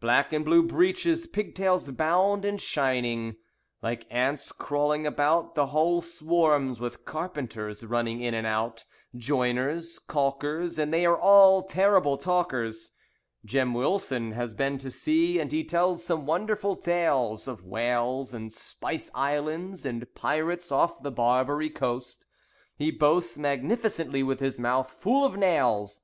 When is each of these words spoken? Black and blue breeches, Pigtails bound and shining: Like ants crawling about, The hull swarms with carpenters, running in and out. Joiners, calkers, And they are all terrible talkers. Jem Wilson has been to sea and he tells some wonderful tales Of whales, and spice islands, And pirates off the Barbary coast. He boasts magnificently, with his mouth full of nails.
Black 0.00 0.34
and 0.34 0.44
blue 0.44 0.62
breeches, 0.62 1.26
Pigtails 1.26 1.90
bound 1.92 2.44
and 2.44 2.60
shining: 2.60 3.36
Like 3.80 4.04
ants 4.10 4.52
crawling 4.52 5.06
about, 5.06 5.54
The 5.54 5.68
hull 5.68 6.02
swarms 6.02 6.78
with 6.78 7.06
carpenters, 7.06 7.82
running 7.82 8.20
in 8.20 8.34
and 8.34 8.46
out. 8.46 8.84
Joiners, 9.16 9.98
calkers, 9.98 10.78
And 10.78 10.92
they 10.92 11.06
are 11.06 11.16
all 11.18 11.62
terrible 11.62 12.18
talkers. 12.18 12.92
Jem 13.46 13.72
Wilson 13.72 14.32
has 14.32 14.52
been 14.52 14.76
to 14.76 14.90
sea 14.90 15.40
and 15.40 15.50
he 15.50 15.64
tells 15.64 16.04
some 16.04 16.26
wonderful 16.26 16.76
tales 16.76 17.48
Of 17.48 17.64
whales, 17.64 18.34
and 18.34 18.52
spice 18.52 19.10
islands, 19.14 19.86
And 19.86 20.14
pirates 20.14 20.70
off 20.70 21.02
the 21.02 21.10
Barbary 21.10 21.70
coast. 21.70 22.26
He 22.76 22.90
boasts 22.90 23.38
magnificently, 23.38 24.22
with 24.22 24.38
his 24.40 24.60
mouth 24.60 24.90
full 24.90 25.24
of 25.24 25.38
nails. 25.38 26.02